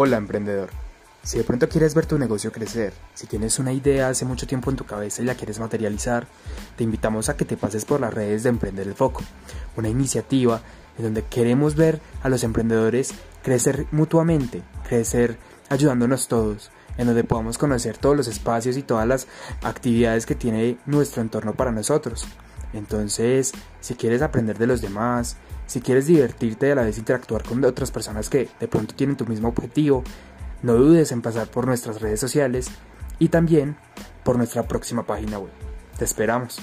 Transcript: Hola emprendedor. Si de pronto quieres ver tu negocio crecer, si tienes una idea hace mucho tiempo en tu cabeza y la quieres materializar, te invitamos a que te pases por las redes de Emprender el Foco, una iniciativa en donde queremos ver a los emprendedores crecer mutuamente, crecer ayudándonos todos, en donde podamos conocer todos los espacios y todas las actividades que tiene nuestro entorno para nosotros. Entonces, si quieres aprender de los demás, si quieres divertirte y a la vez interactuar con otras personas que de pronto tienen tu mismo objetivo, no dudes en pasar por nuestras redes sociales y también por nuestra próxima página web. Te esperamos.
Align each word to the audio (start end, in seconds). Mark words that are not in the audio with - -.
Hola 0.00 0.16
emprendedor. 0.16 0.70
Si 1.24 1.38
de 1.38 1.42
pronto 1.42 1.68
quieres 1.68 1.92
ver 1.92 2.06
tu 2.06 2.20
negocio 2.20 2.52
crecer, 2.52 2.92
si 3.14 3.26
tienes 3.26 3.58
una 3.58 3.72
idea 3.72 4.08
hace 4.08 4.24
mucho 4.24 4.46
tiempo 4.46 4.70
en 4.70 4.76
tu 4.76 4.84
cabeza 4.84 5.22
y 5.22 5.24
la 5.24 5.34
quieres 5.34 5.58
materializar, 5.58 6.28
te 6.76 6.84
invitamos 6.84 7.28
a 7.28 7.36
que 7.36 7.44
te 7.44 7.56
pases 7.56 7.84
por 7.84 8.00
las 8.00 8.14
redes 8.14 8.44
de 8.44 8.50
Emprender 8.50 8.86
el 8.86 8.94
Foco, 8.94 9.22
una 9.76 9.88
iniciativa 9.88 10.60
en 10.98 11.02
donde 11.06 11.24
queremos 11.24 11.74
ver 11.74 12.00
a 12.22 12.28
los 12.28 12.44
emprendedores 12.44 13.12
crecer 13.42 13.86
mutuamente, 13.90 14.62
crecer 14.88 15.36
ayudándonos 15.68 16.28
todos, 16.28 16.70
en 16.96 17.08
donde 17.08 17.24
podamos 17.24 17.58
conocer 17.58 17.98
todos 17.98 18.16
los 18.16 18.28
espacios 18.28 18.76
y 18.76 18.84
todas 18.84 19.08
las 19.08 19.26
actividades 19.62 20.26
que 20.26 20.36
tiene 20.36 20.78
nuestro 20.86 21.22
entorno 21.22 21.54
para 21.54 21.72
nosotros. 21.72 22.24
Entonces, 22.72 23.52
si 23.80 23.94
quieres 23.94 24.22
aprender 24.22 24.58
de 24.58 24.66
los 24.66 24.80
demás, 24.80 25.36
si 25.66 25.80
quieres 25.80 26.06
divertirte 26.06 26.68
y 26.68 26.70
a 26.70 26.74
la 26.74 26.84
vez 26.84 26.98
interactuar 26.98 27.42
con 27.42 27.64
otras 27.64 27.90
personas 27.90 28.30
que 28.30 28.48
de 28.60 28.68
pronto 28.68 28.94
tienen 28.94 29.16
tu 29.16 29.26
mismo 29.26 29.48
objetivo, 29.48 30.02
no 30.62 30.74
dudes 30.74 31.12
en 31.12 31.22
pasar 31.22 31.48
por 31.48 31.66
nuestras 31.66 32.00
redes 32.00 32.20
sociales 32.20 32.68
y 33.18 33.28
también 33.28 33.76
por 34.24 34.36
nuestra 34.36 34.64
próxima 34.64 35.04
página 35.04 35.38
web. 35.38 35.52
Te 35.98 36.04
esperamos. 36.04 36.58